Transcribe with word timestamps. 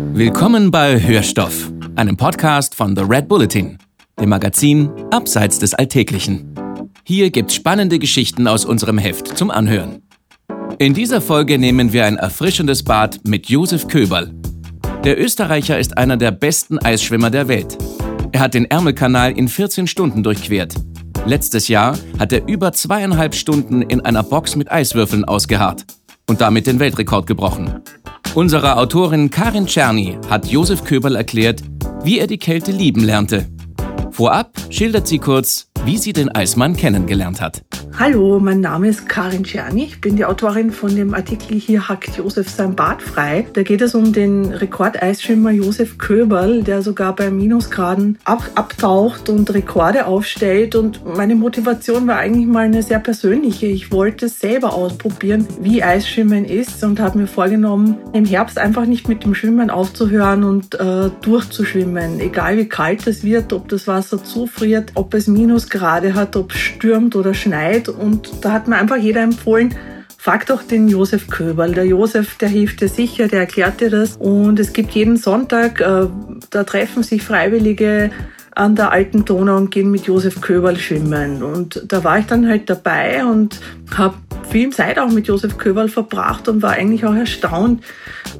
Willkommen 0.00 0.70
bei 0.70 1.00
Hörstoff, 1.00 1.72
einem 1.96 2.16
Podcast 2.16 2.74
von 2.74 2.94
The 2.94 3.02
Red 3.02 3.28
Bulletin, 3.28 3.78
dem 4.20 4.28
Magazin 4.28 4.90
Abseits 5.10 5.58
des 5.58 5.74
Alltäglichen. 5.74 6.54
Hier 7.04 7.30
gibt's 7.30 7.54
spannende 7.54 7.98
Geschichten 7.98 8.46
aus 8.46 8.64
unserem 8.64 8.98
Heft 8.98 9.36
zum 9.36 9.50
Anhören. 9.50 10.02
In 10.78 10.94
dieser 10.94 11.20
Folge 11.20 11.58
nehmen 11.58 11.92
wir 11.92 12.06
ein 12.06 12.16
erfrischendes 12.16 12.82
Bad 12.82 13.20
mit 13.24 13.48
Josef 13.48 13.88
Köberl. 13.88 14.32
Der 15.04 15.20
Österreicher 15.20 15.78
ist 15.78 15.98
einer 15.98 16.16
der 16.16 16.30
besten 16.30 16.78
Eisschwimmer 16.78 17.30
der 17.30 17.48
Welt. 17.48 17.76
Er 18.32 18.40
hat 18.40 18.54
den 18.54 18.66
Ärmelkanal 18.66 19.32
in 19.32 19.48
14 19.48 19.86
Stunden 19.86 20.22
durchquert. 20.22 20.74
Letztes 21.26 21.68
Jahr 21.68 21.98
hat 22.18 22.32
er 22.32 22.46
über 22.46 22.72
zweieinhalb 22.72 23.34
Stunden 23.34 23.82
in 23.82 24.00
einer 24.00 24.22
Box 24.22 24.56
mit 24.56 24.70
Eiswürfeln 24.70 25.24
ausgeharrt 25.24 25.84
und 26.28 26.40
damit 26.40 26.66
den 26.66 26.78
Weltrekord 26.78 27.26
gebrochen. 27.26 27.82
Unsere 28.34 28.76
Autorin 28.76 29.30
Karin 29.30 29.66
Czerny 29.66 30.18
hat 30.28 30.46
Josef 30.46 30.84
Köberl 30.84 31.16
erklärt, 31.16 31.62
wie 32.04 32.18
er 32.18 32.26
die 32.26 32.38
Kälte 32.38 32.70
lieben 32.70 33.02
lernte. 33.02 33.46
Vorab 34.18 34.50
schildert 34.68 35.06
sie 35.06 35.20
kurz, 35.20 35.68
wie 35.84 35.96
sie 35.96 36.12
den 36.12 36.28
Eismann 36.28 36.76
kennengelernt 36.76 37.40
hat. 37.40 37.62
Hallo, 37.98 38.38
mein 38.38 38.60
Name 38.60 38.88
ist 38.88 39.08
Karin 39.08 39.42
Czerny. 39.42 39.82
Ich 39.82 40.00
bin 40.00 40.14
die 40.14 40.24
Autorin 40.24 40.70
von 40.70 40.94
dem 40.94 41.14
Artikel 41.14 41.58
Hier 41.58 41.88
hackt 41.88 42.16
Josef 42.16 42.48
sein 42.48 42.76
Bad 42.76 43.02
frei. 43.02 43.44
Da 43.54 43.64
geht 43.64 43.80
es 43.80 43.96
um 43.96 44.12
den 44.12 44.52
Rekordeisschwimmer 44.52 45.50
Josef 45.50 45.98
Köberl, 45.98 46.62
der 46.62 46.82
sogar 46.82 47.16
bei 47.16 47.28
Minusgraden 47.30 48.18
ab 48.24 48.48
abtaucht 48.54 49.28
und 49.28 49.52
Rekorde 49.52 50.06
aufstellt. 50.06 50.76
Und 50.76 51.04
meine 51.04 51.34
Motivation 51.34 52.06
war 52.06 52.18
eigentlich 52.18 52.46
mal 52.46 52.66
eine 52.66 52.84
sehr 52.84 53.00
persönliche. 53.00 53.66
Ich 53.66 53.90
wollte 53.90 54.28
selber 54.28 54.74
ausprobieren, 54.74 55.48
wie 55.60 55.82
Eisschwimmen 55.82 56.44
ist 56.44 56.84
und 56.84 57.00
habe 57.00 57.18
mir 57.18 57.26
vorgenommen, 57.26 57.98
im 58.12 58.24
Herbst 58.24 58.58
einfach 58.58 58.86
nicht 58.86 59.08
mit 59.08 59.24
dem 59.24 59.34
Schwimmen 59.34 59.70
aufzuhören 59.70 60.44
und 60.44 60.76
äh, 60.76 61.10
durchzuschwimmen. 61.22 62.20
Egal 62.20 62.58
wie 62.58 62.68
kalt 62.68 63.08
es 63.08 63.24
wird, 63.24 63.52
ob 63.52 63.68
das 63.68 63.88
Wasser 64.10 64.24
zufriert, 64.24 64.92
ob 64.94 65.12
es 65.14 65.26
Minusgrade 65.26 66.14
hat, 66.14 66.34
ob 66.36 66.52
es 66.52 66.58
stürmt 66.58 67.14
oder 67.14 67.34
schneit 67.34 67.88
und 67.88 68.30
da 68.42 68.52
hat 68.52 68.66
mir 68.66 68.76
einfach 68.76 68.96
jeder 68.96 69.22
empfohlen, 69.22 69.74
frag 70.16 70.46
doch 70.46 70.62
den 70.62 70.88
Josef 70.88 71.28
Köberl. 71.28 71.72
Der 71.72 71.84
Josef, 71.84 72.36
der 72.38 72.48
hilft 72.48 72.80
dir 72.80 72.88
sicher, 72.88 73.28
der 73.28 73.40
erklärt 73.40 73.80
dir 73.80 73.90
das. 73.90 74.16
Und 74.16 74.58
es 74.58 74.72
gibt 74.72 74.92
jeden 74.92 75.16
Sonntag, 75.16 75.80
äh, 75.80 76.06
da 76.50 76.64
treffen 76.64 77.02
sich 77.02 77.22
Freiwillige 77.22 78.10
an 78.58 78.74
der 78.74 78.90
alten 78.90 79.24
Donau 79.24 79.56
und 79.56 79.70
gehen 79.70 79.90
mit 79.90 80.06
Josef 80.06 80.40
Köberl 80.40 80.76
schwimmen. 80.76 81.42
Und 81.42 81.84
da 81.86 82.02
war 82.02 82.18
ich 82.18 82.26
dann 82.26 82.48
halt 82.48 82.68
dabei 82.68 83.24
und 83.24 83.60
habe 83.96 84.16
viel 84.50 84.70
Zeit 84.70 84.98
auch 84.98 85.10
mit 85.10 85.28
Josef 85.28 85.58
Köberl 85.58 85.88
verbracht 85.88 86.48
und 86.48 86.62
war 86.62 86.72
eigentlich 86.72 87.04
auch 87.04 87.14
erstaunt, 87.14 87.84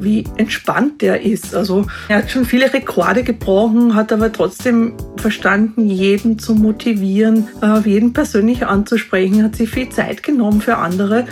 wie 0.00 0.24
entspannt 0.36 1.02
der 1.02 1.22
ist. 1.22 1.54
Also 1.54 1.86
er 2.08 2.18
hat 2.18 2.30
schon 2.30 2.44
viele 2.44 2.72
Rekorde 2.72 3.22
gebrochen, 3.22 3.94
hat 3.94 4.12
aber 4.12 4.32
trotzdem 4.32 4.94
verstanden, 5.16 5.88
jeden 5.88 6.38
zu 6.38 6.54
motivieren, 6.54 7.48
jeden 7.84 8.12
persönlich 8.12 8.66
anzusprechen, 8.66 9.44
hat 9.44 9.54
sich 9.54 9.70
viel 9.70 9.88
Zeit 9.90 10.22
genommen 10.22 10.60
für 10.60 10.78
andere. 10.78 11.26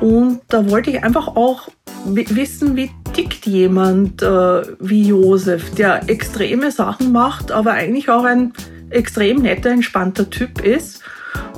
Und 0.00 0.40
da 0.48 0.70
wollte 0.70 0.90
ich 0.90 1.02
einfach 1.02 1.26
auch 1.28 1.68
wissen, 2.04 2.76
wie 2.76 2.90
tickt 3.18 3.46
jemand 3.46 4.22
äh, 4.22 4.62
wie 4.78 5.08
Josef, 5.08 5.74
der 5.74 6.08
extreme 6.08 6.70
Sachen 6.70 7.10
macht, 7.10 7.50
aber 7.50 7.72
eigentlich 7.72 8.08
auch 8.10 8.22
ein 8.22 8.52
extrem 8.90 9.42
netter, 9.42 9.70
entspannter 9.70 10.30
Typ 10.30 10.64
ist. 10.64 11.02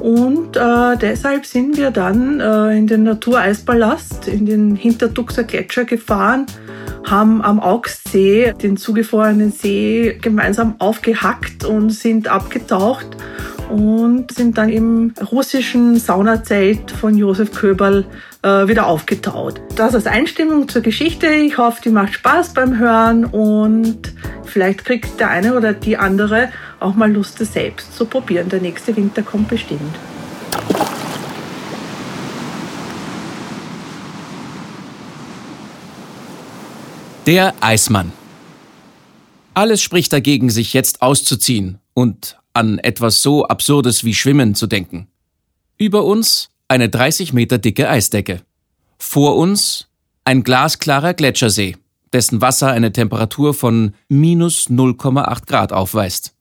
Und 0.00 0.56
äh, 0.56 0.97
deshalb 0.97 1.44
sind 1.44 1.77
wir 1.77 1.91
dann 1.91 2.41
äh, 2.41 2.78
in 2.78 2.86
den 2.86 3.03
Natureispalast, 3.03 4.27
in 4.27 4.47
den 4.47 4.75
Hintertuxer 4.75 5.44
Gletscher 5.44 5.84
gefahren, 5.84 6.47
haben 7.05 7.42
am 7.42 7.61
Augstsee 7.61 8.55
den 8.55 8.78
zugefrorenen 8.78 9.53
See 9.53 10.19
gemeinsam 10.19 10.77
aufgehackt 10.78 11.66
und 11.66 11.91
sind 11.91 12.28
abgetaucht 12.28 13.19
und 13.70 14.32
sind 14.32 14.58
dann 14.58 14.69
im 14.69 15.14
russischen 15.31 15.98
Saunazelt 15.98 16.91
von 16.91 17.16
Josef 17.16 17.53
Köberl 17.53 18.04
äh, 18.42 18.66
wieder 18.66 18.86
aufgetaut. 18.86 19.60
Das 19.76 19.94
als 19.94 20.06
Einstimmung 20.06 20.69
zur 20.69 20.82
Geschichte. 20.82 21.28
Ich 21.28 21.56
hoffe, 21.56 21.81
die 21.84 21.91
macht 21.91 22.14
Spaß 22.14 22.54
beim 22.54 22.78
Hören 22.78 23.25
und 23.25 24.12
vielleicht 24.44 24.84
kriegt 24.84 25.20
der 25.20 25.31
eine 25.31 25.54
oder 25.54 25.72
die 25.72 25.97
andere 25.97 26.48
auch 26.81 26.94
mal 26.94 27.12
Lust, 27.12 27.41
es 27.41 27.53
selbst 27.53 27.97
zu 27.97 28.06
probieren. 28.06 28.48
Der 28.48 28.60
nächste 28.60 28.97
Winter 28.97 29.22
kommt 29.22 29.48
bestimmt. 29.48 29.81
Der 37.26 37.54
Eismann. 37.60 38.12
Alles 39.54 39.82
spricht 39.82 40.12
dagegen, 40.12 40.48
sich 40.50 40.72
jetzt 40.72 41.02
auszuziehen 41.02 41.78
und 42.00 42.38
an 42.55 42.78
etwas 42.78 43.21
so 43.21 43.44
Absurdes 43.44 44.05
wie 44.05 44.15
Schwimmen 44.15 44.55
zu 44.55 44.66
denken. 44.66 45.09
Über 45.77 46.05
uns 46.05 46.49
eine 46.66 46.88
30 46.88 47.34
Meter 47.34 47.59
dicke 47.59 47.91
Eisdecke. 47.91 48.41
Vor 48.97 49.37
uns 49.37 49.88
ein 50.25 50.43
glasklarer 50.43 51.12
Gletschersee, 51.12 51.77
dessen 52.15 52.41
Wasser 52.41 52.69
eine 52.69 52.93
Temperatur 52.93 53.53
von 53.53 53.93
minus 54.09 54.71
0,8 54.71 55.47
Grad 55.47 55.72
aufweist. 55.75 56.34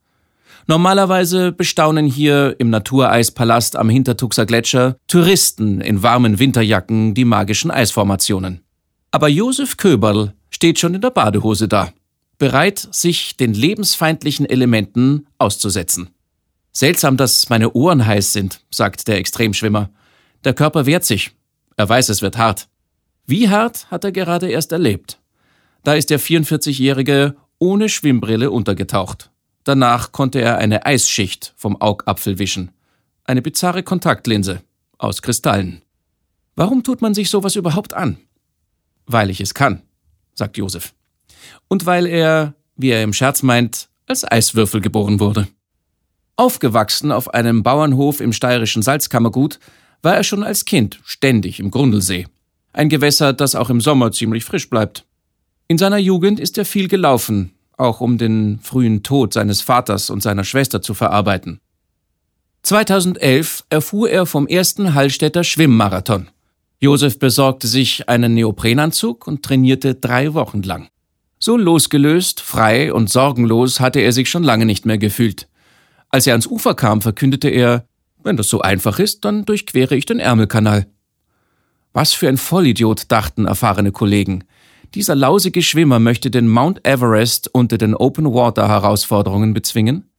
Normalerweise 0.66 1.52
bestaunen 1.52 2.06
hier 2.06 2.56
im 2.59 2.70
Natureispalast 2.70 3.76
am 3.76 3.90
Hintertuxer 3.90 4.46
Gletscher 4.46 4.96
Touristen 5.08 5.81
in 5.81 6.03
warmen 6.03 6.40
Winterjacken 6.40 7.14
die 7.14 7.26
magischen 7.26 7.70
Eisformationen. 7.70 8.62
Aber 9.12 9.28
Josef 9.28 9.76
Köberl 9.76 10.34
steht 10.52 10.80
schon 10.80 10.96
in 10.96 11.02
der 11.02 11.09
Badehose 11.09 11.68
da 11.68 11.91
bereit, 12.39 12.88
sich 12.91 13.38
den 13.38 13.53
lebensfeindlichen 13.53 14.47
Elementen 14.47 15.27
auszusetzen. 15.38 16.09
Seltsam, 16.72 17.17
dass 17.17 17.50
meine 17.50 17.73
Ohren 17.73 18.05
heiß 18.05 18.33
sind, 18.33 18.61
sagt 18.72 19.07
der 19.07 19.17
Extremschwimmer. 19.17 19.91
Der 20.45 20.53
Körper 20.53 20.85
wehrt 20.85 21.03
sich. 21.03 21.31
Er 21.75 21.88
weiß, 21.88 22.09
es 22.09 22.22
wird 22.22 22.38
hart. 22.38 22.67
Wie 23.28 23.49
hart 23.49 23.91
hat 23.91 24.03
er 24.03 24.11
gerade 24.11 24.49
erst 24.49 24.72
erlebt? 24.72 25.19
Da 25.83 25.94
ist 25.94 26.09
der 26.09 26.19
44-Jährige 26.19 27.35
ohne 27.59 27.89
Schwimmbrille 27.89 28.49
untergetaucht. 28.49 29.29
Danach 29.66 30.11
konnte 30.11 30.39
er 30.39 30.57
eine 30.57 30.85
Eisschicht 30.85 31.53
vom 31.57 31.79
Augapfel 31.79 32.39
wischen. 32.39 32.72
Eine 33.25 33.41
bizarre 33.41 33.83
Kontaktlinse 33.83 34.61
aus 34.97 35.22
Kristallen. 35.22 35.83
Warum 36.55 36.83
tut 36.83 37.01
man 37.01 37.13
sich 37.13 37.29
sowas 37.29 37.55
überhaupt 37.55 37.94
an? 37.94 38.17
Weil 39.05 39.29
ich 39.29 39.41
es 39.41 39.53
kann, 39.53 39.81
sagt 40.33 40.57
Josef 40.57 40.94
und 41.67 41.85
weil 41.85 42.05
er, 42.05 42.53
wie 42.75 42.89
er 42.89 43.03
im 43.03 43.13
Scherz 43.13 43.43
meint, 43.43 43.89
als 44.07 44.29
Eiswürfel 44.29 44.81
geboren 44.81 45.19
wurde. 45.19 45.47
Aufgewachsen 46.35 47.11
auf 47.11 47.33
einem 47.33 47.63
Bauernhof 47.63 48.21
im 48.21 48.33
steirischen 48.33 48.81
Salzkammergut, 48.81 49.59
war 50.01 50.15
er 50.15 50.23
schon 50.23 50.43
als 50.43 50.65
Kind 50.65 50.99
ständig 51.03 51.59
im 51.59 51.71
Grundlsee. 51.71 52.27
Ein 52.71 52.89
Gewässer, 52.89 53.33
das 53.33 53.55
auch 53.55 53.69
im 53.69 53.81
Sommer 53.81 54.11
ziemlich 54.11 54.45
frisch 54.45 54.69
bleibt. 54.69 55.05
In 55.67 55.77
seiner 55.77 55.97
Jugend 55.97 56.39
ist 56.39 56.57
er 56.57 56.65
viel 56.65 56.87
gelaufen, 56.87 57.51
auch 57.77 58.01
um 58.01 58.17
den 58.17 58.59
frühen 58.61 59.03
Tod 59.03 59.33
seines 59.33 59.61
Vaters 59.61 60.09
und 60.09 60.23
seiner 60.23 60.43
Schwester 60.43 60.81
zu 60.81 60.93
verarbeiten. 60.93 61.59
2011 62.63 63.66
erfuhr 63.69 64.09
er 64.09 64.25
vom 64.25 64.47
ersten 64.47 64.93
Hallstätter 64.93 65.43
Schwimmmarathon. 65.43 66.29
Josef 66.79 67.19
besorgte 67.19 67.67
sich 67.67 68.07
einen 68.07 68.33
Neoprenanzug 68.33 69.27
und 69.27 69.43
trainierte 69.43 69.95
drei 69.95 70.33
Wochen 70.33 70.61
lang. 70.63 70.89
So 71.41 71.55
losgelöst, 71.55 72.41
frei 72.41 72.91
und 72.94 73.09
sorgenlos 73.09 73.79
hatte 73.79 74.01
er 74.01 74.11
sich 74.11 74.29
schon 74.29 74.44
lange 74.44 74.66
nicht 74.66 74.85
mehr 74.85 74.97
gefühlt. 74.97 75.47
Als 76.09 76.27
er 76.27 76.33
ans 76.33 76.47
Ufer 76.47 76.75
kam, 76.75 77.01
verkündete 77.01 77.47
er, 77.47 77.85
wenn 78.22 78.35
das 78.35 78.50
so 78.50 78.59
einfach 78.59 79.00
ist, 79.00 79.23
dann 79.23 79.45
durchquere 79.45 79.95
ich 79.95 80.05
den 80.05 80.19
Ärmelkanal. 80.19 80.88
Was 81.94 82.13
für 82.13 82.28
ein 82.28 82.38
Vollidiot, 82.38 83.09
dachten 83.09 83.46
erfahrene 83.46 83.93
Kollegen. 83.93 84.43
Dieser 84.96 85.16
lausige 85.16 85.61
Schwimmer 85.61 85.99
möchte 85.99 86.29
den 86.29 86.49
Mount 86.49 86.85
Everest 86.85 87.49
unter 87.53 87.78
den 87.78 87.96
Open 87.96 88.25
Water 88.25 88.67
Herausforderungen 88.67 89.53
bezwingen? 89.53 90.09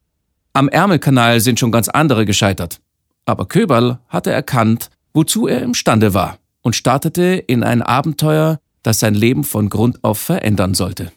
Am 0.53 0.69
Ärmelkanal 0.69 1.39
sind 1.39 1.59
schon 1.59 1.71
ganz 1.71 1.87
andere 1.87 2.25
gescheitert. 2.25 2.79
Aber 3.25 3.47
Köberl 3.47 3.99
hatte 4.07 4.31
erkannt, 4.31 4.89
wozu 5.13 5.47
er 5.47 5.61
imstande 5.61 6.15
war 6.15 6.39
und 6.61 6.75
startete 6.75 7.35
in 7.35 7.63
ein 7.63 7.83
Abenteuer, 7.83 8.59
das 8.83 8.99
sein 8.99 9.15
Leben 9.15 9.43
von 9.43 9.69
Grund 9.69 10.03
auf 10.03 10.17
verändern 10.19 10.73
sollte. 10.73 11.11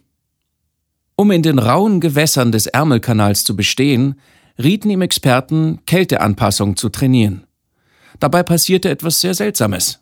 Um 1.17 1.31
in 1.31 1.43
den 1.43 1.59
rauen 1.59 2.01
Gewässern 2.01 2.53
des 2.53 2.67
Ärmelkanals 2.67 3.45
zu 3.45 3.55
bestehen, 3.57 4.17
rieten 4.63 4.91
ihm 4.91 5.03
Experten, 5.03 5.81
Kälteanpassung 5.87 6.77
zu 6.77 6.89
trainieren. 6.89 7.45
Dabei 8.21 8.43
passierte 8.43 8.91
etwas 8.91 9.21
sehr 9.21 9.35
Seltsames. 9.35 10.01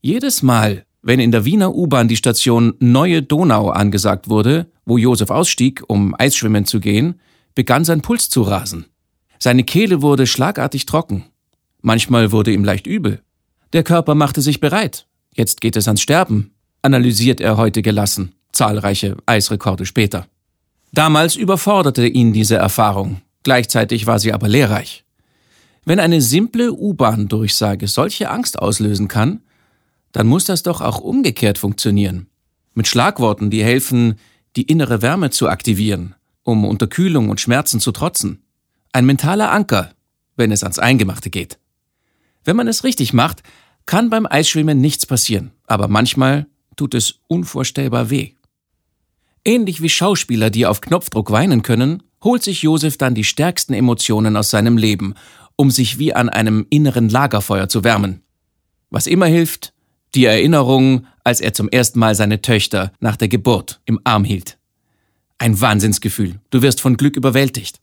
Jedes 0.00 0.42
Mal, 0.42 0.84
wenn 1.02 1.20
in 1.20 1.30
der 1.30 1.44
Wiener 1.44 1.74
U-Bahn 1.74 2.08
die 2.08 2.16
Station 2.16 2.74
Neue 2.80 3.22
Donau 3.22 3.70
angesagt 3.70 4.28
wurde, 4.28 4.66
wo 4.84 4.98
Josef 4.98 5.30
ausstieg, 5.30 5.82
um 5.88 6.14
Eisschwimmen 6.18 6.64
zu 6.64 6.80
gehen, 6.80 7.20
begann 7.54 7.84
sein 7.84 8.02
Puls 8.02 8.28
zu 8.28 8.42
rasen. 8.42 8.86
Seine 9.38 9.64
Kehle 9.64 10.02
wurde 10.02 10.26
schlagartig 10.26 10.86
trocken. 10.86 11.24
Manchmal 11.80 12.32
wurde 12.32 12.52
ihm 12.52 12.64
leicht 12.64 12.86
übel. 12.86 13.20
Der 13.72 13.82
Körper 13.82 14.14
machte 14.14 14.42
sich 14.42 14.60
bereit. 14.60 15.06
Jetzt 15.34 15.60
geht 15.60 15.76
es 15.76 15.86
ans 15.86 16.00
Sterben, 16.00 16.52
analysiert 16.86 17.40
er 17.40 17.58
heute 17.58 17.82
gelassen. 17.82 18.32
zahlreiche 18.52 19.18
Eisrekorde 19.26 19.84
später. 19.84 20.26
Damals 20.92 21.36
überforderte 21.36 22.06
ihn 22.06 22.32
diese 22.32 22.56
Erfahrung, 22.56 23.20
gleichzeitig 23.42 24.06
war 24.06 24.18
sie 24.18 24.32
aber 24.32 24.48
lehrreich. 24.48 25.04
Wenn 25.84 26.00
eine 26.00 26.22
simple 26.22 26.72
U-Bahn-Durchsage 26.72 27.86
solche 27.86 28.30
Angst 28.30 28.58
auslösen 28.58 29.08
kann, 29.08 29.42
dann 30.12 30.26
muss 30.26 30.46
das 30.46 30.62
doch 30.62 30.80
auch 30.80 31.00
umgekehrt 31.00 31.58
funktionieren. 31.58 32.28
Mit 32.72 32.88
Schlagworten, 32.88 33.50
die 33.50 33.62
helfen, 33.62 34.14
die 34.56 34.62
innere 34.62 35.02
Wärme 35.02 35.28
zu 35.30 35.48
aktivieren, 35.48 36.14
um 36.44 36.64
Unterkühlung 36.64 37.28
und 37.28 37.40
Schmerzen 37.40 37.78
zu 37.78 37.92
trotzen. 37.92 38.42
Ein 38.92 39.04
mentaler 39.04 39.50
Anker, 39.52 39.90
wenn 40.36 40.50
es 40.50 40.62
ans 40.62 40.78
Eingemachte 40.78 41.28
geht. 41.28 41.58
Wenn 42.44 42.56
man 42.56 42.68
es 42.68 42.84
richtig 42.84 43.12
macht, 43.12 43.42
kann 43.84 44.08
beim 44.08 44.26
Eisschwimmen 44.26 44.80
nichts 44.80 45.04
passieren, 45.04 45.52
aber 45.66 45.88
manchmal 45.88 46.46
tut 46.76 46.94
es 46.94 47.20
unvorstellbar 47.28 48.10
weh. 48.10 48.32
Ähnlich 49.44 49.80
wie 49.80 49.88
Schauspieler, 49.88 50.50
die 50.50 50.66
auf 50.66 50.80
Knopfdruck 50.80 51.30
weinen 51.30 51.62
können, 51.62 52.02
holt 52.22 52.42
sich 52.42 52.62
Josef 52.62 52.98
dann 52.98 53.14
die 53.14 53.24
stärksten 53.24 53.74
Emotionen 53.74 54.36
aus 54.36 54.50
seinem 54.50 54.76
Leben, 54.76 55.14
um 55.56 55.70
sich 55.70 55.98
wie 55.98 56.14
an 56.14 56.28
einem 56.28 56.66
inneren 56.70 57.08
Lagerfeuer 57.08 57.68
zu 57.68 57.84
wärmen. 57.84 58.22
Was 58.90 59.06
immer 59.06 59.26
hilft, 59.26 59.72
die 60.14 60.24
Erinnerung, 60.24 61.06
als 61.24 61.40
er 61.40 61.54
zum 61.54 61.68
ersten 61.68 61.98
Mal 61.98 62.14
seine 62.14 62.42
Töchter 62.42 62.92
nach 63.00 63.16
der 63.16 63.28
Geburt 63.28 63.80
im 63.84 64.00
Arm 64.04 64.24
hielt. 64.24 64.58
Ein 65.38 65.60
Wahnsinnsgefühl, 65.60 66.40
du 66.50 66.62
wirst 66.62 66.80
von 66.80 66.96
Glück 66.96 67.16
überwältigt. 67.16 67.80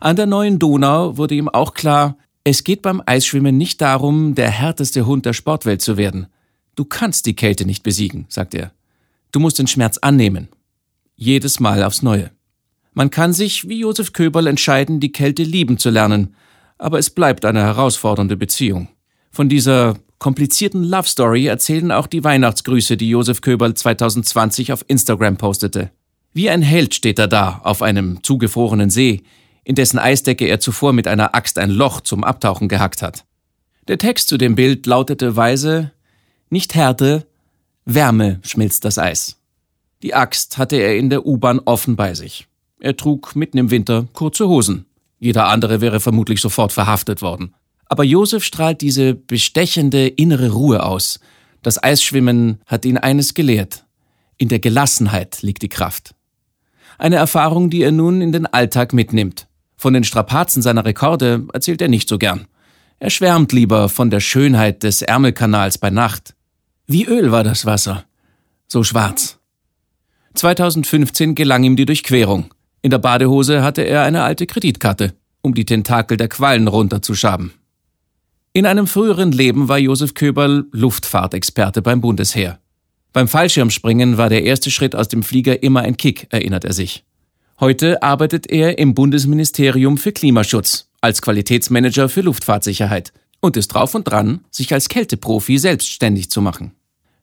An 0.00 0.16
der 0.16 0.26
neuen 0.26 0.58
Donau 0.58 1.16
wurde 1.16 1.34
ihm 1.34 1.48
auch 1.48 1.74
klar, 1.74 2.16
es 2.44 2.62
geht 2.62 2.82
beim 2.82 3.02
Eisschwimmen 3.04 3.56
nicht 3.56 3.80
darum, 3.80 4.34
der 4.34 4.50
härteste 4.50 5.06
Hund 5.06 5.24
der 5.24 5.32
Sportwelt 5.32 5.80
zu 5.80 5.96
werden. 5.96 6.26
Du 6.74 6.84
kannst 6.84 7.26
die 7.26 7.36
Kälte 7.36 7.64
nicht 7.64 7.82
besiegen, 7.82 8.26
sagt 8.28 8.54
er. 8.54 8.72
Du 9.32 9.40
musst 9.40 9.58
den 9.58 9.66
Schmerz 9.66 9.98
annehmen. 9.98 10.48
Jedes 11.16 11.60
Mal 11.60 11.82
aufs 11.82 12.02
Neue. 12.02 12.30
Man 12.92 13.10
kann 13.10 13.32
sich, 13.32 13.68
wie 13.68 13.80
Josef 13.80 14.12
Köberl, 14.12 14.46
entscheiden, 14.46 15.00
die 15.00 15.12
Kälte 15.12 15.42
lieben 15.42 15.78
zu 15.78 15.90
lernen, 15.90 16.34
aber 16.78 16.98
es 16.98 17.10
bleibt 17.10 17.44
eine 17.44 17.60
herausfordernde 17.60 18.36
Beziehung. 18.36 18.88
Von 19.30 19.48
dieser 19.48 19.96
komplizierten 20.18 20.84
Love 20.84 21.08
Story 21.08 21.46
erzählen 21.46 21.90
auch 21.90 22.06
die 22.06 22.22
Weihnachtsgrüße, 22.22 22.96
die 22.96 23.08
Josef 23.08 23.40
Köberl 23.40 23.74
2020 23.74 24.72
auf 24.72 24.84
Instagram 24.86 25.36
postete. 25.36 25.90
Wie 26.32 26.50
ein 26.50 26.62
Held 26.62 26.94
steht 26.94 27.18
er 27.18 27.28
da 27.28 27.60
auf 27.64 27.82
einem 27.82 28.22
zugefrorenen 28.22 28.90
See, 28.90 29.22
in 29.64 29.74
dessen 29.74 29.98
Eisdecke 29.98 30.46
er 30.46 30.60
zuvor 30.60 30.92
mit 30.92 31.08
einer 31.08 31.34
Axt 31.34 31.58
ein 31.58 31.70
Loch 31.70 32.00
zum 32.00 32.22
Abtauchen 32.22 32.68
gehackt 32.68 33.02
hat. 33.02 33.24
Der 33.88 33.98
Text 33.98 34.28
zu 34.28 34.36
dem 34.36 34.54
Bild 34.54 34.86
lautete 34.86 35.36
weise 35.36 35.92
Nicht 36.54 36.76
Härte, 36.76 37.26
Wärme 37.84 38.38
schmilzt 38.44 38.84
das 38.84 38.96
Eis. 38.96 39.40
Die 40.04 40.14
Axt 40.14 40.56
hatte 40.56 40.76
er 40.76 40.96
in 40.96 41.10
der 41.10 41.26
U-Bahn 41.26 41.58
offen 41.58 41.96
bei 41.96 42.14
sich. 42.14 42.46
Er 42.78 42.96
trug 42.96 43.34
mitten 43.34 43.58
im 43.58 43.72
Winter 43.72 44.06
kurze 44.12 44.46
Hosen. 44.46 44.86
Jeder 45.18 45.48
andere 45.48 45.80
wäre 45.80 45.98
vermutlich 45.98 46.40
sofort 46.40 46.70
verhaftet 46.70 47.22
worden. 47.22 47.54
Aber 47.86 48.04
Josef 48.04 48.44
strahlt 48.44 48.82
diese 48.82 49.14
bestechende 49.14 50.06
innere 50.06 50.50
Ruhe 50.50 50.84
aus. 50.84 51.18
Das 51.62 51.82
Eisschwimmen 51.82 52.60
hat 52.66 52.84
ihn 52.84 52.98
eines 52.98 53.34
gelehrt. 53.34 53.84
In 54.36 54.48
der 54.48 54.60
Gelassenheit 54.60 55.42
liegt 55.42 55.62
die 55.62 55.68
Kraft. 55.68 56.14
Eine 56.98 57.16
Erfahrung, 57.16 57.68
die 57.68 57.82
er 57.82 57.90
nun 57.90 58.20
in 58.20 58.30
den 58.30 58.46
Alltag 58.46 58.92
mitnimmt. 58.92 59.48
Von 59.76 59.92
den 59.92 60.04
Strapazen 60.04 60.62
seiner 60.62 60.84
Rekorde 60.84 61.48
erzählt 61.52 61.82
er 61.82 61.88
nicht 61.88 62.08
so 62.08 62.16
gern. 62.16 62.46
Er 63.00 63.10
schwärmt 63.10 63.52
lieber 63.52 63.88
von 63.88 64.08
der 64.08 64.20
Schönheit 64.20 64.84
des 64.84 65.02
Ärmelkanals 65.02 65.78
bei 65.78 65.90
Nacht. 65.90 66.33
Wie 66.86 67.06
Öl 67.06 67.32
war 67.32 67.44
das 67.44 67.64
Wasser. 67.64 68.04
So 68.66 68.84
schwarz. 68.84 69.38
2015 70.34 71.34
gelang 71.34 71.64
ihm 71.64 71.76
die 71.76 71.86
Durchquerung. 71.86 72.52
In 72.82 72.90
der 72.90 72.98
Badehose 72.98 73.62
hatte 73.62 73.80
er 73.82 74.02
eine 74.02 74.22
alte 74.22 74.46
Kreditkarte, 74.46 75.14
um 75.40 75.54
die 75.54 75.64
Tentakel 75.64 76.18
der 76.18 76.28
Quallen 76.28 76.68
runterzuschaben. 76.68 77.52
In 78.52 78.66
einem 78.66 78.86
früheren 78.86 79.32
Leben 79.32 79.68
war 79.68 79.78
Josef 79.78 80.12
Köberl 80.12 80.66
Luftfahrtexperte 80.72 81.80
beim 81.80 82.02
Bundesheer. 82.02 82.58
Beim 83.14 83.28
Fallschirmspringen 83.28 84.18
war 84.18 84.28
der 84.28 84.42
erste 84.42 84.70
Schritt 84.70 84.94
aus 84.94 85.08
dem 85.08 85.22
Flieger 85.22 85.62
immer 85.62 85.80
ein 85.80 85.96
Kick, 85.96 86.26
erinnert 86.28 86.66
er 86.66 86.74
sich. 86.74 87.04
Heute 87.60 88.02
arbeitet 88.02 88.50
er 88.50 88.78
im 88.78 88.92
Bundesministerium 88.92 89.96
für 89.96 90.12
Klimaschutz 90.12 90.90
als 91.00 91.22
Qualitätsmanager 91.22 92.10
für 92.10 92.20
Luftfahrtsicherheit 92.20 93.12
und 93.44 93.58
ist 93.58 93.68
drauf 93.68 93.94
und 93.94 94.08
dran, 94.08 94.40
sich 94.50 94.72
als 94.72 94.88
Kälteprofi 94.88 95.58
selbstständig 95.58 96.30
zu 96.30 96.40
machen. 96.40 96.72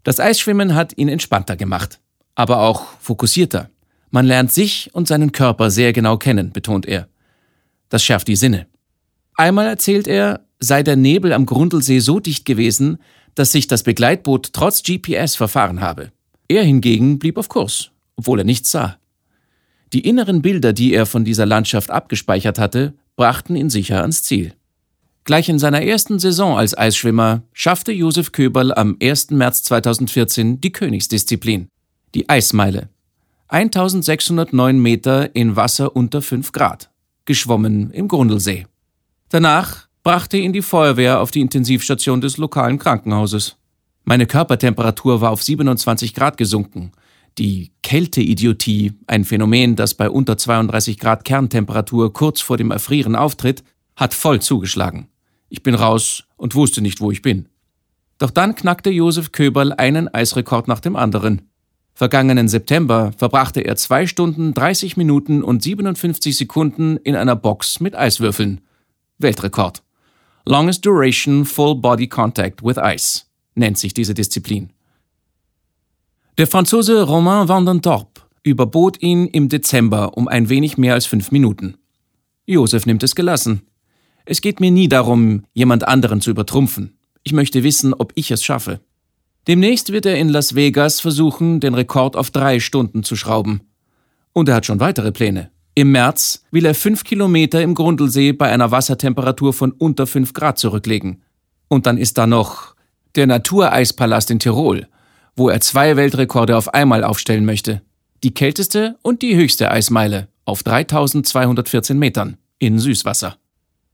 Das 0.03 0.19
Eisschwimmen 0.19 0.75
hat 0.75 0.95
ihn 0.95 1.07
entspannter 1.07 1.56
gemacht, 1.56 2.00
aber 2.35 2.59
auch 2.59 2.85
fokussierter. 3.00 3.71
Man 4.12 4.27
lernt 4.27 4.51
sich 4.51 4.91
und 4.94 5.07
seinen 5.07 5.31
Körper 5.31 5.71
sehr 5.71 5.94
genau 5.94 6.18
kennen, 6.18 6.51
betont 6.51 6.85
er. 6.85 7.07
Das 7.89 8.03
schärft 8.03 8.27
die 8.27 8.35
Sinne. 8.35 8.68
Einmal 9.33 9.65
erzählt 9.65 10.07
er, 10.07 10.41
sei 10.59 10.83
der 10.83 10.95
Nebel 10.95 11.33
am 11.33 11.47
Grundlsee 11.47 11.97
so 11.97 12.19
dicht 12.19 12.45
gewesen, 12.45 13.00
dass 13.33 13.51
sich 13.51 13.65
das 13.65 13.81
Begleitboot 13.81 14.53
trotz 14.53 14.83
GPS 14.83 15.35
verfahren 15.35 15.81
habe. 15.81 16.12
Er 16.47 16.63
hingegen 16.63 17.18
blieb 17.18 17.39
auf 17.39 17.50
Kurs, 17.50 17.89
obwohl 18.15 18.41
er 18.41 18.45
nichts 18.45 18.69
sah. 18.69 19.00
Die 19.91 20.07
inneren 20.07 20.44
Bilder, 20.44 20.71
die 20.71 20.94
er 20.94 21.07
von 21.07 21.25
dieser 21.25 21.47
Landschaft 21.47 21.89
abgespeichert 21.89 22.59
hatte, 22.59 22.94
brachten 23.15 23.56
ihn 23.56 23.71
sicher 23.71 24.01
ans 24.01 24.21
Ziel. 24.21 24.53
Gleich 25.23 25.50
in 25.50 25.59
seiner 25.59 25.83
ersten 25.83 26.19
Saison 26.19 26.57
als 26.57 26.77
Eisschwimmer 26.77 27.44
schaffte 27.53 27.91
Josef 27.91 28.31
Köberl 28.31 28.73
am 28.73 28.97
1. 29.01 29.31
März 29.31 29.63
2014 29.63 30.62
die 30.62 30.71
Königsdisziplin, 30.71 31.68
die 32.15 32.27
Eismeile. 32.27 32.89
1609 33.47 34.81
Meter 34.81 35.35
in 35.35 35.56
Wasser 35.56 35.95
unter 35.95 36.21
5 36.21 36.51
Grad, 36.51 36.89
geschwommen 37.25 37.91
im 37.91 38.07
Grundlsee. 38.07 38.65
Danach 39.29 39.88
brachte 40.03 40.38
ihn 40.38 40.53
die 40.53 40.62
Feuerwehr 40.62 41.19
auf 41.19 41.31
die 41.31 41.41
Intensivstation 41.41 42.21
des 42.21 42.38
lokalen 42.38 42.79
Krankenhauses. 42.79 43.57
Meine 44.03 44.25
Körpertemperatur 44.25 45.21
war 45.21 45.31
auf 45.31 45.44
27 45.44 46.13
Grad 46.13 46.38
gesunken 46.38 46.91
die 47.38 47.71
Kälteidiotie, 47.81 48.94
ein 49.07 49.23
Phänomen, 49.25 49.75
das 49.75 49.94
bei 49.94 50.09
unter 50.09 50.38
32 50.38 50.97
Grad 50.97 51.23
Kerntemperatur 51.23 52.13
kurz 52.13 52.41
vor 52.41 52.57
dem 52.57 52.71
Erfrieren 52.71 53.15
auftritt, 53.15 53.63
hat 53.95 54.13
voll 54.13 54.41
zugeschlagen. 54.41 55.07
Ich 55.51 55.63
bin 55.63 55.75
raus 55.75 56.24
und 56.38 56.56
wusste 56.56 56.81
nicht, 56.81 57.01
wo 57.01 57.12
ich 57.12 57.21
bin. 57.21 57.50
Doch 58.18 58.31
dann 58.31 58.56
knackte 58.56 58.89
Josef 58.89 59.33
Köberl 59.33 59.74
einen 59.74 60.07
Eisrekord 60.07 60.69
nach 60.69 60.80
dem 60.80 60.95
anderen. 60.95 61.42
Vergangenen 61.94 62.47
September 62.47 63.11
verbrachte 63.18 63.59
er 63.59 63.75
zwei 63.75 64.07
Stunden, 64.07 64.54
30 64.54 64.95
Minuten 64.95 65.44
und 65.44 65.61
57 65.61 66.37
Sekunden 66.37 66.95
in 66.95 67.18
einer 67.18 67.35
Box 67.35 67.81
mit 67.81 67.95
Eiswürfeln. 67.95 68.61
Weltrekord. 69.18 69.83
Longest 70.45 70.85
Duration 70.85 71.44
Full 71.44 71.75
Body 71.75 72.07
Contact 72.07 72.64
with 72.64 72.78
Ice 72.81 73.23
nennt 73.54 73.78
sich 73.78 73.94
diese 73.94 74.14
Disziplin. 74.14 74.71
Der 76.37 76.47
Franzose 76.47 77.04
Romain 77.04 77.49
Vandentorp 77.49 78.25
überbot 78.44 79.02
ihn 79.02 79.28
im 79.28 79.49
Dezember 79.49 80.16
um 80.16 80.30
ein 80.30 80.47
wenig 80.47 80.78
mehr 80.78 80.94
als 80.94 81.07
fünf 81.07 81.30
Minuten. 81.31 81.75
Josef 82.45 82.85
nimmt 82.85 83.04
es 83.04 83.16
gelassen. 83.16 83.64
Es 84.31 84.40
geht 84.40 84.61
mir 84.61 84.71
nie 84.71 84.88
darum, 84.88 85.44
jemand 85.54 85.85
anderen 85.85 86.21
zu 86.21 86.30
übertrumpfen. 86.31 86.97
Ich 87.21 87.33
möchte 87.33 87.64
wissen, 87.64 87.94
ob 87.94 88.14
ich 88.16 88.31
es 88.31 88.45
schaffe. 88.45 88.80
Demnächst 89.45 89.92
wird 89.92 90.06
er 90.06 90.18
in 90.18 90.30
Las 90.30 90.56
Vegas 90.56 91.02
versuchen, 91.02 91.59
den 91.59 91.73
Rekord 91.73 92.16
auf 92.16 92.31
drei 92.31 92.61
Stunden 92.61 93.04
zu 93.04 93.18
schrauben. 93.18 93.59
Und 94.31 94.47
er 94.47 94.56
hat 94.56 94.66
schon 94.66 94.80
weitere 94.80 95.11
Pläne. 95.11 95.52
Im 95.76 95.92
März 95.92 96.45
will 96.50 96.66
er 96.66 96.76
fünf 96.76 97.04
Kilometer 97.04 97.61
im 97.61 97.76
Grundlsee 97.76 98.31
bei 98.31 98.50
einer 98.50 98.71
Wassertemperatur 98.71 99.52
von 99.52 99.73
unter 99.73 100.07
fünf 100.07 100.31
Grad 100.31 100.57
zurücklegen. 100.57 101.23
Und 101.68 101.85
dann 101.85 101.97
ist 101.97 102.18
da 102.18 102.26
noch 102.26 102.76
der 103.16 103.28
Natureispalast 103.28 104.31
in 104.31 104.40
Tirol, 104.40 104.88
wo 105.35 105.50
er 105.50 105.59
zwei 105.59 105.97
Weltrekorde 105.97 106.56
auf 106.56 106.73
einmal 106.73 107.04
aufstellen 107.04 107.44
möchte. 107.44 107.81
Die 108.23 108.33
kälteste 108.33 108.95
und 109.02 109.23
die 109.23 109.35
höchste 109.35 109.69
Eismeile 109.71 110.30
auf 110.45 110.64
3214 110.64 112.00
Metern 112.00 112.38
in 112.59 112.80
Süßwasser. 112.80 113.35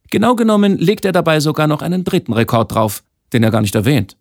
Genau 0.10 0.36
genommen 0.36 0.78
legt 0.78 1.06
er 1.06 1.12
dabei 1.12 1.40
sogar 1.40 1.68
noch 1.68 1.82
einen 1.82 2.04
dritten 2.04 2.34
Rekord 2.34 2.74
drauf, 2.74 3.04
den 3.34 3.44
er 3.44 3.52
gar 3.52 3.62
nicht 3.62 3.76
erwähnt. 3.76 4.18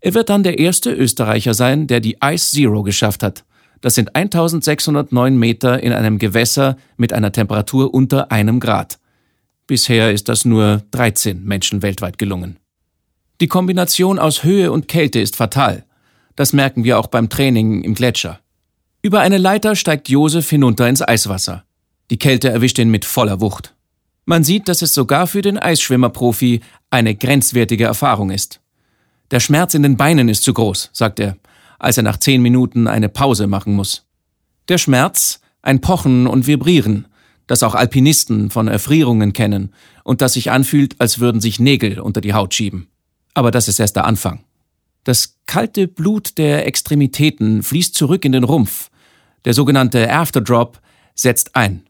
Er 0.00 0.14
wird 0.14 0.30
dann 0.30 0.42
der 0.42 0.58
erste 0.58 0.92
Österreicher 0.92 1.54
sein, 1.54 1.86
der 1.86 2.00
die 2.00 2.18
Ice 2.22 2.50
Zero 2.50 2.82
geschafft 2.82 3.22
hat. 3.22 3.44
Das 3.80 3.94
sind 3.94 4.14
1609 4.14 5.36
Meter 5.36 5.82
in 5.82 5.92
einem 5.92 6.18
Gewässer 6.18 6.76
mit 6.96 7.12
einer 7.12 7.32
Temperatur 7.32 7.92
unter 7.92 8.30
einem 8.30 8.60
Grad. 8.60 8.98
Bisher 9.66 10.12
ist 10.12 10.28
das 10.28 10.44
nur 10.44 10.82
13 10.90 11.44
Menschen 11.44 11.82
weltweit 11.82 12.18
gelungen. 12.18 12.58
Die 13.40 13.48
Kombination 13.48 14.18
aus 14.18 14.44
Höhe 14.44 14.70
und 14.70 14.88
Kälte 14.88 15.20
ist 15.20 15.36
fatal. 15.36 15.84
Das 16.36 16.52
merken 16.52 16.84
wir 16.84 16.98
auch 16.98 17.08
beim 17.08 17.28
Training 17.28 17.82
im 17.82 17.94
Gletscher. 17.94 18.40
Über 19.02 19.20
eine 19.20 19.38
Leiter 19.38 19.74
steigt 19.74 20.08
Josef 20.08 20.48
hinunter 20.48 20.88
ins 20.88 21.02
Eiswasser. 21.02 21.64
Die 22.10 22.18
Kälte 22.18 22.50
erwischt 22.50 22.78
ihn 22.78 22.90
mit 22.90 23.04
voller 23.04 23.40
Wucht. 23.40 23.74
Man 24.24 24.44
sieht, 24.44 24.68
dass 24.68 24.82
es 24.82 24.94
sogar 24.94 25.26
für 25.26 25.42
den 25.42 25.58
Eisschwimmerprofi 25.58 26.60
eine 26.90 27.14
grenzwertige 27.14 27.84
Erfahrung 27.84 28.30
ist. 28.30 28.60
Der 29.30 29.40
Schmerz 29.40 29.74
in 29.74 29.82
den 29.82 29.96
Beinen 29.96 30.28
ist 30.28 30.44
zu 30.44 30.52
groß, 30.54 30.90
sagt 30.92 31.18
er. 31.20 31.36
als 31.78 31.96
er 31.96 32.04
nach 32.04 32.18
zehn 32.18 32.40
Minuten 32.40 32.86
eine 32.86 33.08
Pause 33.08 33.48
machen 33.48 33.74
muss. 33.74 34.06
Der 34.68 34.78
Schmerz, 34.78 35.40
ein 35.62 35.80
Pochen 35.80 36.28
und 36.28 36.46
Vibrieren, 36.46 37.08
das 37.48 37.64
auch 37.64 37.74
Alpinisten 37.74 38.50
von 38.50 38.68
Erfrierungen 38.68 39.32
kennen 39.32 39.72
und 40.04 40.20
das 40.20 40.34
sich 40.34 40.52
anfühlt, 40.52 41.00
als 41.00 41.18
würden 41.18 41.40
sich 41.40 41.58
Nägel 41.58 41.98
unter 41.98 42.20
die 42.20 42.34
Haut 42.34 42.54
schieben. 42.54 42.86
Aber 43.34 43.50
das 43.50 43.66
ist 43.66 43.80
erst 43.80 43.96
der 43.96 44.04
Anfang. 44.04 44.44
Das 45.02 45.38
kalte 45.46 45.88
Blut 45.88 46.38
der 46.38 46.66
Extremitäten 46.66 47.64
fließt 47.64 47.96
zurück 47.96 48.24
in 48.24 48.32
den 48.32 48.44
Rumpf. 48.44 48.90
Der 49.44 49.54
sogenannte 49.54 50.08
Afterdrop 50.12 50.80
setzt 51.16 51.56
ein. 51.56 51.82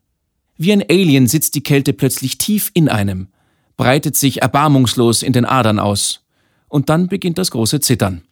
Wie 0.62 0.72
ein 0.72 0.84
Alien 0.88 1.26
sitzt 1.26 1.56
die 1.56 1.64
Kälte 1.64 1.92
plötzlich 1.92 2.38
tief 2.38 2.70
in 2.72 2.88
einem, 2.88 3.26
breitet 3.76 4.16
sich 4.16 4.42
erbarmungslos 4.42 5.24
in 5.24 5.32
den 5.32 5.44
Adern 5.44 5.80
aus. 5.80 6.20
Und 6.68 6.88
dann 6.88 7.08
beginnt 7.08 7.36
das 7.36 7.50
große 7.50 7.80
Zittern. 7.80 8.22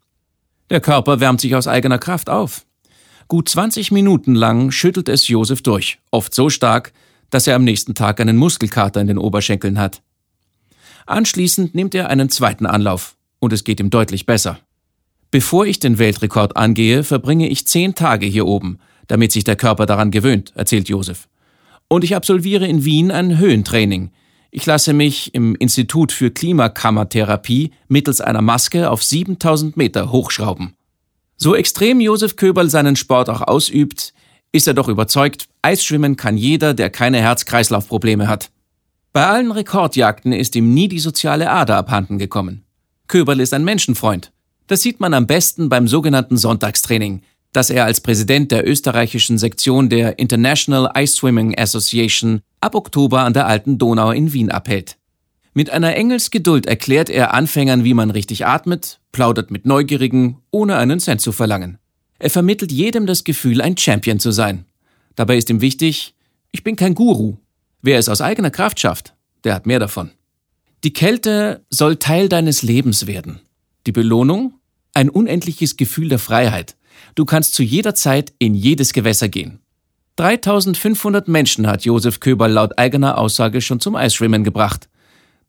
Der 0.71 0.81
Körper 0.81 1.19
wärmt 1.19 1.41
sich 1.41 1.57
aus 1.57 1.67
eigener 1.67 1.99
Kraft 1.99 2.31
auf. 2.31 2.65
Gut 3.27 3.49
20 3.49 3.91
Minuten 3.91 4.37
lang 4.37 4.71
schüttelt 4.71 5.09
es 5.09 5.27
Josef 5.27 5.61
durch, 5.63 5.99
oft 6.13 6.33
so 6.33 6.51
stark, 6.51 6.93
dass 7.31 7.49
er 7.49 7.57
am 7.57 7.65
nächsten 7.65 7.97
Tag 7.97 8.21
einen 8.21 8.37
Muskelkater 8.37 9.01
in 9.01 9.09
den 9.09 9.19
Oberschenkeln 9.19 9.81
hat. 9.81 10.01
Anschließend 11.07 11.75
nimmt 11.75 11.97
er 11.97 12.11
einen 12.11 12.31
zweiten 12.31 12.67
Anlauf 12.67 13.17
und 13.41 13.53
es 13.53 13.65
geht 13.65 13.81
ihm 13.81 13.91
deutlich 13.91 14.25
besser. 14.25 14.61
Bevor 15.33 15.67
ich 15.67 15.81
den 15.81 15.99
Weltrekord 15.99 16.57
angehe, 16.57 17.03
verbringe 17.03 17.49
ich 17.49 17.67
zehn 17.67 17.97
Tage 17.97 18.27
hier 18.27 18.47
oben, 18.47 18.79
damit 19.09 19.33
sich 19.33 19.43
der 19.43 19.57
Körper 19.57 19.87
daran 19.87 20.13
gewöhnt, 20.13 20.53
erzählt 20.55 20.89
Josef. 20.89 21.27
Und 21.93 22.05
ich 22.05 22.15
absolviere 22.15 22.69
in 22.69 22.85
Wien 22.85 23.11
ein 23.11 23.39
Höhentraining. 23.39 24.13
Ich 24.53 24.65
lasse 24.65 24.93
mich 24.93 25.35
im 25.35 25.57
Institut 25.57 26.13
für 26.13 26.31
Klimakammertherapie 26.31 27.73
mittels 27.89 28.21
einer 28.21 28.43
Maske 28.43 28.89
auf 28.89 29.03
7000 29.03 29.77
Meter 29.77 30.13
hochschrauben. 30.13 30.75
So 31.37 31.57
extrem 31.57 32.01
Josef 32.01 32.37
Köberl 32.37 32.71
seinen 32.71 32.95
Sport 32.95 33.29
auch 33.29 33.43
ausübt, 33.43 34.15
ist 34.53 34.69
er 34.69 34.75
doch 34.75 34.87
überzeugt, 34.87 35.49
Eisschwimmen 35.63 36.15
kann 36.15 36.37
jeder, 36.37 36.75
der 36.75 36.91
keine 36.91 37.19
Herz-Kreislauf-Probleme 37.19 38.29
hat. 38.29 38.51
Bei 39.13 39.27
allen 39.27 39.51
Rekordjagden 39.51 40.33
ist 40.33 40.55
ihm 40.55 40.73
nie 40.73 40.87
die 40.87 41.01
soziale 41.01 41.51
Ader 41.51 41.77
abhanden 41.77 42.19
gekommen. 42.19 42.63
Köberl 43.09 43.41
ist 43.41 43.53
ein 43.53 43.65
Menschenfreund. 43.65 44.31
Das 44.69 44.83
sieht 44.83 45.01
man 45.01 45.13
am 45.13 45.27
besten 45.27 45.69
beim 45.69 45.89
sogenannten 45.89 46.37
Sonntagstraining, 46.37 47.23
das 47.53 47.71
er 47.71 47.85
als 47.85 48.01
Präsident 48.01 48.53
der 48.53 48.69
österreichischen 48.69 49.39
Sektion 49.39 49.89
der 49.89 50.19
International 50.19 50.91
Ice 50.97 51.17
Swimming 51.17 51.59
Association 51.59 52.43
ab 52.61 52.75
Oktober 52.75 53.21
an 53.21 53.33
der 53.33 53.47
Alten 53.47 53.79
Donau 53.79 54.11
in 54.11 54.33
Wien 54.33 54.51
abhält. 54.51 54.97
Mit 55.53 55.71
einer 55.71 55.97
Engelsgeduld 55.97 56.67
erklärt 56.67 57.11
er 57.11 57.35
Anfängern, 57.35 57.83
wie 57.83 57.95
man 57.95 58.11
richtig 58.11 58.47
atmet, 58.47 59.01
plaudert 59.11 59.51
mit 59.51 59.67
Neugierigen, 59.67 60.39
ohne 60.53 60.77
einen 60.77 61.01
Cent 61.01 61.21
zu 61.21 61.33
verlangen. 61.33 61.79
Er 62.21 62.31
vermittelt 62.31 62.71
jedem 62.71 63.07
das 63.07 63.25
Gefühl, 63.25 63.61
ein 63.61 63.77
Champion 63.77 64.21
zu 64.21 64.31
sein. 64.31 64.67
Dabei 65.17 65.37
ist 65.37 65.51
ihm 65.51 65.61
wichtig, 65.61 66.15
ich 66.53 66.63
bin 66.63 66.77
kein 66.77 66.95
Guru. 66.95 67.39
Wer 67.83 67.99
es 67.99 68.09
aus 68.09 68.21
eigener 68.21 68.51
Kraft 68.51 68.79
schafft, 68.79 69.15
der 69.43 69.55
hat 69.55 69.67
mehr 69.67 69.79
davon. 69.79 70.11
Die 70.85 70.93
Kälte 70.93 71.65
soll 71.69 71.97
Teil 71.97 72.29
deines 72.29 72.63
Lebens 72.63 73.07
werden. 73.07 73.41
Die 73.87 73.93
Belohnung? 73.93 74.55
Ein 74.95 75.11
unendliches 75.11 75.77
Gefühl 75.77 76.09
der 76.09 76.19
Freiheit. 76.19 76.77
Du 77.15 77.25
kannst 77.25 77.55
zu 77.55 77.63
jeder 77.63 77.95
Zeit 77.95 78.33
in 78.39 78.55
jedes 78.55 78.93
Gewässer 78.93 79.29
gehen. 79.29 79.61
3500 80.17 81.29
Menschen 81.29 81.67
hat 81.67 81.85
Josef 81.85 82.21
Köberl 82.21 82.53
laut 82.53 82.79
eigener 82.79 83.17
Aussage 83.19 83.61
schon 83.61 83.81
zum 83.81 83.97
Eisschwimmen 83.97 84.45
gebracht. 84.45 84.89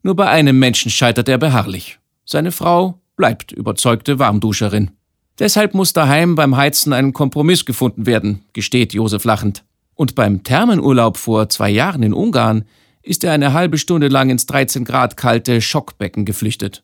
Nur 0.02 0.16
bei 0.16 0.28
einem 0.28 0.58
Menschen 0.58 0.90
scheitert 0.90 1.28
er 1.28 1.38
beharrlich. 1.38 1.98
Seine 2.24 2.52
Frau 2.52 2.98
bleibt 3.16 3.52
überzeugte 3.52 4.18
Warmduscherin. 4.18 4.90
Deshalb 5.38 5.74
muss 5.74 5.92
daheim 5.92 6.34
beim 6.34 6.56
Heizen 6.56 6.92
ein 6.92 7.12
Kompromiss 7.12 7.64
gefunden 7.64 8.06
werden, 8.06 8.44
gesteht 8.52 8.94
Josef 8.94 9.24
lachend. 9.24 9.64
Und 9.94 10.14
beim 10.14 10.42
Thermenurlaub 10.42 11.16
vor 11.16 11.48
zwei 11.48 11.70
Jahren 11.70 12.02
in 12.02 12.14
Ungarn 12.14 12.64
ist 13.02 13.24
er 13.24 13.32
eine 13.32 13.52
halbe 13.52 13.78
Stunde 13.78 14.08
lang 14.08 14.30
ins 14.30 14.46
13 14.46 14.84
Grad 14.84 15.16
kalte 15.16 15.60
Schockbecken 15.60 16.24
geflüchtet. 16.24 16.82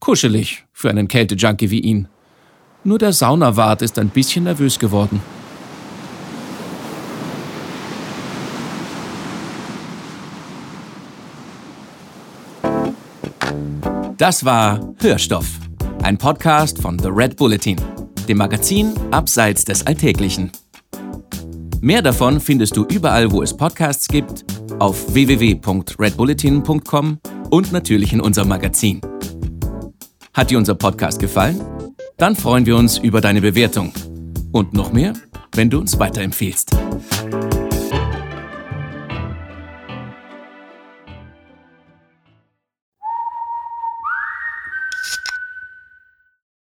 Kuschelig 0.00 0.64
für 0.72 0.90
einen 0.90 1.08
Kältejunkie 1.08 1.70
wie 1.70 1.80
ihn. 1.80 2.08
Nur 2.88 2.98
der 2.98 3.12
Saunawart 3.12 3.82
ist 3.82 3.98
ein 3.98 4.08
bisschen 4.08 4.44
nervös 4.44 4.78
geworden. 4.78 5.20
Das 14.16 14.42
war 14.42 14.80
Hörstoff 15.00 15.44
ein 16.02 16.16
Podcast 16.16 16.80
von 16.80 16.98
The 16.98 17.10
Red 17.10 17.36
Bulletin, 17.36 17.76
dem 18.26 18.38
Magazin 18.38 18.94
Abseits 19.10 19.66
des 19.66 19.86
Alltäglichen. 19.86 20.50
Mehr 21.82 22.00
davon 22.00 22.40
findest 22.40 22.74
du 22.74 22.86
überall, 22.86 23.30
wo 23.30 23.42
es 23.42 23.54
Podcasts 23.54 24.08
gibt, 24.08 24.46
auf 24.78 25.12
www.redbulletin.com 25.12 27.18
und 27.50 27.70
natürlich 27.70 28.14
in 28.14 28.22
unserem 28.22 28.48
Magazin. 28.48 29.02
Hat 30.32 30.50
dir 30.50 30.56
unser 30.56 30.74
Podcast 30.74 31.20
gefallen? 31.20 31.60
Dann 32.18 32.34
freuen 32.34 32.66
wir 32.66 32.76
uns 32.76 32.98
über 32.98 33.20
deine 33.20 33.40
Bewertung. 33.40 33.92
Und 34.50 34.74
noch 34.74 34.92
mehr, 34.92 35.12
wenn 35.54 35.70
du 35.70 35.78
uns 35.78 36.00
weiterempfehlst. 36.00 36.72